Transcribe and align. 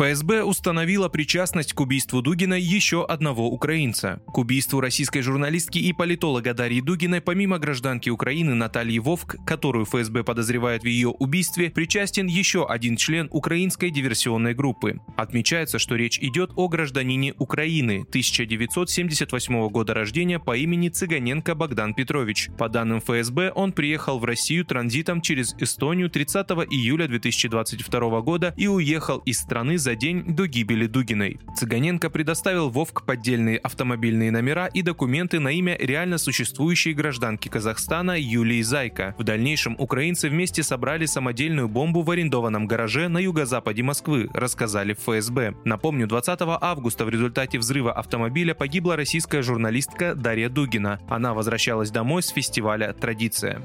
ФСБ 0.00 0.44
установила 0.44 1.10
причастность 1.10 1.74
к 1.74 1.80
убийству 1.82 2.22
Дугина 2.22 2.54
еще 2.54 3.04
одного 3.04 3.50
украинца. 3.50 4.22
К 4.28 4.38
убийству 4.38 4.80
российской 4.80 5.20
журналистки 5.20 5.76
и 5.76 5.92
политолога 5.92 6.54
Дарьи 6.54 6.80
Дугиной 6.80 7.20
помимо 7.20 7.58
гражданки 7.58 8.08
Украины 8.08 8.54
Натальи 8.54 8.98
Вовк, 8.98 9.36
которую 9.44 9.84
ФСБ 9.84 10.24
подозревает 10.24 10.84
в 10.84 10.86
ее 10.86 11.08
убийстве, 11.08 11.68
причастен 11.68 12.28
еще 12.28 12.66
один 12.66 12.96
член 12.96 13.28
украинской 13.30 13.90
диверсионной 13.90 14.54
группы. 14.54 15.00
Отмечается, 15.18 15.78
что 15.78 15.96
речь 15.96 16.18
идет 16.18 16.52
о 16.56 16.68
гражданине 16.68 17.34
Украины 17.38 18.06
1978 18.08 19.68
года 19.68 19.92
рождения 19.92 20.38
по 20.38 20.56
имени 20.56 20.88
Цыганенко 20.88 21.54
Богдан 21.54 21.92
Петрович. 21.92 22.48
По 22.56 22.70
данным 22.70 23.02
ФСБ, 23.02 23.52
он 23.54 23.72
приехал 23.72 24.18
в 24.18 24.24
Россию 24.24 24.64
транзитом 24.64 25.20
через 25.20 25.54
Эстонию 25.58 26.08
30 26.08 26.46
июля 26.70 27.06
2022 27.06 28.20
года 28.22 28.54
и 28.56 28.66
уехал 28.66 29.18
из 29.26 29.40
страны 29.40 29.76
за 29.76 29.89
день 29.94 30.24
до 30.26 30.46
гибели 30.46 30.86
Дугиной. 30.86 31.38
Цыганенко 31.56 32.10
предоставил 32.10 32.70
Вовк 32.70 33.04
поддельные 33.04 33.58
автомобильные 33.58 34.30
номера 34.30 34.66
и 34.66 34.82
документы 34.82 35.40
на 35.40 35.48
имя 35.48 35.76
реально 35.78 36.18
существующей 36.18 36.92
гражданки 36.92 37.48
Казахстана 37.48 38.18
Юлии 38.18 38.62
Зайка. 38.62 39.14
В 39.18 39.24
дальнейшем 39.24 39.76
украинцы 39.78 40.28
вместе 40.28 40.62
собрали 40.62 41.06
самодельную 41.06 41.68
бомбу 41.68 42.02
в 42.02 42.10
арендованном 42.10 42.66
гараже 42.66 43.08
на 43.08 43.18
юго-западе 43.18 43.82
Москвы, 43.82 44.28
рассказали 44.32 44.94
в 44.94 45.00
ФСБ. 45.00 45.54
Напомню, 45.64 46.06
20 46.06 46.40
августа 46.60 47.04
в 47.04 47.08
результате 47.08 47.58
взрыва 47.58 47.92
автомобиля 47.92 48.54
погибла 48.54 48.96
российская 48.96 49.42
журналистка 49.42 50.14
Дарья 50.14 50.48
Дугина. 50.48 51.00
Она 51.08 51.34
возвращалась 51.34 51.90
домой 51.90 52.22
с 52.22 52.28
фестиваля 52.28 52.92
«Традиция». 52.92 53.60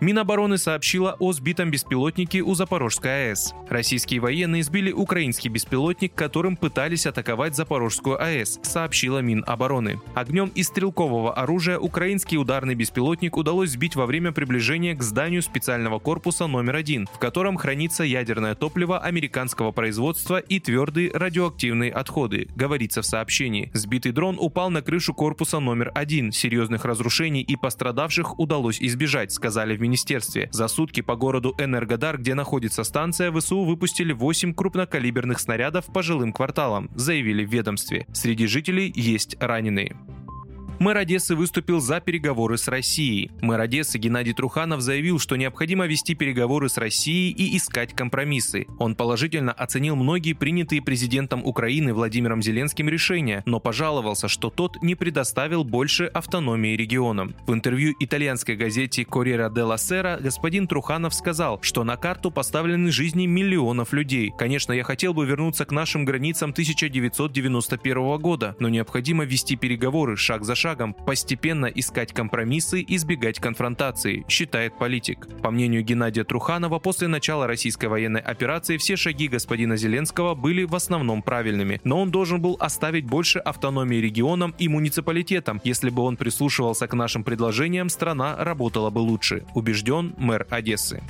Минобороны 0.00 0.58
сообщила 0.58 1.16
о 1.18 1.32
сбитом 1.32 1.72
беспилотнике 1.72 2.40
у 2.42 2.54
Запорожской 2.54 3.30
АЭС. 3.30 3.52
Российские 3.68 4.20
военные 4.20 4.62
сбили 4.62 4.92
украинский 4.92 5.48
беспилотник, 5.50 6.14
которым 6.14 6.56
пытались 6.56 7.04
атаковать 7.06 7.56
Запорожскую 7.56 8.22
АЭС, 8.22 8.60
сообщила 8.62 9.18
Минобороны. 9.18 10.00
Огнем 10.14 10.52
из 10.54 10.68
стрелкового 10.68 11.34
оружия 11.34 11.80
украинский 11.80 12.38
ударный 12.38 12.76
беспилотник 12.76 13.36
удалось 13.36 13.70
сбить 13.70 13.96
во 13.96 14.06
время 14.06 14.30
приближения 14.30 14.94
к 14.94 15.02
зданию 15.02 15.42
специального 15.42 15.98
корпуса 15.98 16.46
номер 16.46 16.76
один, 16.76 17.08
в 17.12 17.18
котором 17.18 17.56
хранится 17.56 18.04
ядерное 18.04 18.54
топливо 18.54 19.00
американского 19.00 19.72
производства 19.72 20.38
и 20.38 20.60
твердые 20.60 21.10
радиоактивные 21.12 21.90
отходы, 21.90 22.46
говорится 22.54 23.02
в 23.02 23.06
сообщении. 23.06 23.72
Сбитый 23.74 24.12
дрон 24.12 24.36
упал 24.38 24.70
на 24.70 24.80
крышу 24.80 25.12
корпуса 25.12 25.58
номер 25.58 25.90
один. 25.92 26.30
Серьезных 26.30 26.84
разрушений 26.84 27.42
и 27.42 27.56
пострадавших 27.56 28.38
удалось 28.38 28.80
избежать, 28.80 29.32
сказали 29.32 29.76
в 29.76 29.87
министерстве. 29.88 30.48
За 30.52 30.68
сутки 30.68 31.00
по 31.00 31.16
городу 31.16 31.54
Энергодар, 31.58 32.18
где 32.18 32.34
находится 32.34 32.84
станция, 32.84 33.32
ВСУ 33.32 33.64
выпустили 33.64 34.12
8 34.12 34.54
крупнокалиберных 34.54 35.40
снарядов 35.40 35.86
по 35.86 36.02
жилым 36.02 36.32
кварталам, 36.32 36.90
заявили 36.94 37.44
в 37.44 37.50
ведомстве. 37.50 38.06
Среди 38.12 38.46
жителей 38.46 38.92
есть 38.94 39.36
раненые. 39.40 39.96
Мэр 40.80 40.98
Одессы 40.98 41.34
выступил 41.34 41.80
за 41.80 41.98
переговоры 42.00 42.56
с 42.56 42.68
Россией. 42.68 43.32
Мэр 43.40 43.62
Одессы 43.62 43.98
Геннадий 43.98 44.32
Труханов 44.32 44.80
заявил, 44.80 45.18
что 45.18 45.34
необходимо 45.34 45.88
вести 45.88 46.14
переговоры 46.14 46.68
с 46.68 46.76
Россией 46.76 47.32
и 47.32 47.56
искать 47.56 47.94
компромиссы. 47.94 48.66
Он 48.78 48.94
положительно 48.94 49.50
оценил 49.50 49.96
многие 49.96 50.34
принятые 50.34 50.80
президентом 50.80 51.44
Украины 51.44 51.92
Владимиром 51.92 52.42
Зеленским 52.42 52.88
решения, 52.88 53.42
но 53.44 53.58
пожаловался, 53.58 54.28
что 54.28 54.50
тот 54.50 54.80
не 54.80 54.94
предоставил 54.94 55.64
больше 55.64 56.04
автономии 56.04 56.76
регионам. 56.76 57.34
В 57.48 57.52
интервью 57.54 57.96
итальянской 57.98 58.54
газете 58.54 59.02
Corriere 59.02 59.52
della 59.52 59.76
Sera 59.76 60.22
господин 60.22 60.68
Труханов 60.68 61.12
сказал, 61.12 61.58
что 61.60 61.82
на 61.82 61.96
карту 61.96 62.30
поставлены 62.30 62.92
жизни 62.92 63.26
миллионов 63.26 63.92
людей. 63.92 64.32
Конечно, 64.38 64.72
я 64.72 64.84
хотел 64.84 65.12
бы 65.12 65.26
вернуться 65.26 65.64
к 65.64 65.72
нашим 65.72 66.04
границам 66.04 66.50
1991 66.50 68.18
года, 68.18 68.54
но 68.60 68.68
необходимо 68.68 69.24
вести 69.24 69.56
переговоры 69.56 70.16
шаг 70.16 70.44
за 70.44 70.54
шагом 70.54 70.67
шагом 70.68 70.92
постепенно 70.92 71.64
искать 71.64 72.12
компромиссы 72.12 72.82
и 72.82 72.96
избегать 72.96 73.40
конфронтации, 73.40 74.26
считает 74.28 74.76
политик. 74.76 75.26
По 75.40 75.50
мнению 75.50 75.82
Геннадия 75.82 76.24
Труханова, 76.24 76.78
после 76.78 77.08
начала 77.08 77.46
российской 77.46 77.86
военной 77.86 78.20
операции 78.20 78.76
все 78.76 78.96
шаги 78.96 79.28
господина 79.28 79.78
Зеленского 79.78 80.34
были 80.34 80.64
в 80.64 80.74
основном 80.74 81.22
правильными, 81.22 81.80
но 81.84 82.02
он 82.02 82.10
должен 82.10 82.42
был 82.42 82.58
оставить 82.60 83.06
больше 83.06 83.38
автономии 83.38 83.96
регионам 83.96 84.54
и 84.58 84.68
муниципалитетам. 84.68 85.62
Если 85.64 85.88
бы 85.88 86.02
он 86.02 86.18
прислушивался 86.18 86.86
к 86.86 86.92
нашим 86.92 87.24
предложениям, 87.24 87.88
страна 87.88 88.36
работала 88.36 88.90
бы 88.90 88.98
лучше, 88.98 89.44
убежден 89.54 90.14
мэр 90.18 90.46
Одессы. 90.50 91.02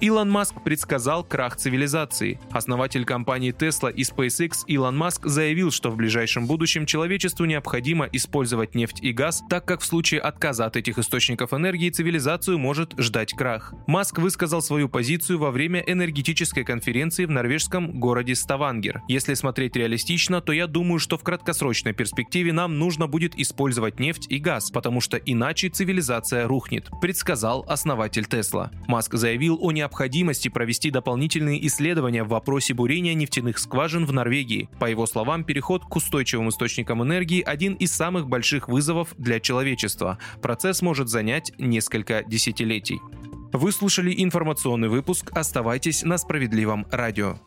Илон 0.00 0.30
Маск 0.30 0.54
предсказал 0.64 1.22
крах 1.22 1.56
цивилизации. 1.56 2.40
Основатель 2.52 3.04
компании 3.04 3.52
Tesla 3.52 3.92
и 3.92 4.00
SpaceX 4.00 4.64
Илон 4.66 4.96
Маск 4.96 5.26
заявил, 5.26 5.70
что 5.70 5.90
в 5.90 5.96
ближайшем 5.96 6.46
будущем 6.46 6.86
человечеству 6.86 7.44
необходимо 7.44 8.08
использовать 8.10 8.74
нефть 8.74 9.00
и 9.02 9.12
газ, 9.12 9.42
так 9.50 9.66
как 9.66 9.82
в 9.82 9.84
случае 9.84 10.22
отказа 10.22 10.64
от 10.64 10.76
этих 10.76 10.98
источников 10.98 11.52
энергии 11.52 11.90
цивилизацию 11.90 12.58
может 12.58 12.94
ждать 12.98 13.34
крах. 13.34 13.74
Маск 13.86 14.18
высказал 14.18 14.62
свою 14.62 14.88
позицию 14.88 15.38
во 15.38 15.50
время 15.50 15.80
энергетической 15.80 16.64
конференции 16.64 17.26
в 17.26 17.30
норвежском 17.30 18.00
городе 18.00 18.34
Ставангер. 18.34 19.02
Если 19.06 19.34
смотреть 19.34 19.76
реалистично, 19.76 20.40
то 20.40 20.52
я 20.52 20.66
думаю, 20.66 20.98
что 20.98 21.18
в 21.18 21.22
краткосрочной 21.22 21.92
перспективе 21.92 22.54
нам 22.54 22.78
нужно 22.78 23.06
будет 23.06 23.38
использовать 23.38 24.00
нефть 24.00 24.28
и 24.30 24.38
газ, 24.38 24.70
потому 24.70 25.02
что 25.02 25.18
иначе 25.18 25.68
цивилизация 25.68 26.48
рухнет, 26.48 26.88
предсказал 27.02 27.66
основатель 27.68 28.24
Тесла. 28.24 28.70
Маск 28.88 29.12
заявил 29.12 29.58
о 29.60 29.72
необходимости 29.72 29.89
необходимости 29.90 30.48
провести 30.48 30.90
дополнительные 30.92 31.66
исследования 31.66 32.22
в 32.22 32.28
вопросе 32.28 32.74
бурения 32.74 33.14
нефтяных 33.14 33.58
скважин 33.58 34.06
в 34.06 34.12
Норвегии. 34.12 34.68
По 34.78 34.88
его 34.88 35.04
словам, 35.04 35.42
переход 35.42 35.84
к 35.84 35.96
устойчивым 35.96 36.48
источникам 36.48 37.02
энергии– 37.02 37.42
один 37.46 37.74
из 37.74 37.92
самых 37.92 38.28
больших 38.28 38.68
вызовов 38.68 39.12
для 39.18 39.40
человечества. 39.40 40.18
Процесс 40.40 40.80
может 40.80 41.08
занять 41.08 41.52
несколько 41.58 42.22
десятилетий. 42.22 43.00
Вы 43.52 43.72
слушали 43.72 44.14
информационный 44.16 44.88
выпуск. 44.88 45.32
Оставайтесь 45.34 46.04
на 46.04 46.18
справедливом 46.18 46.86
радио. 46.92 47.40